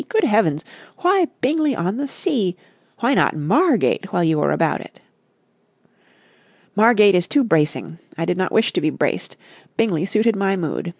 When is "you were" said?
4.23-4.49